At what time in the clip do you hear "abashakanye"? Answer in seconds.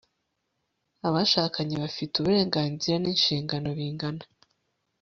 1.07-1.75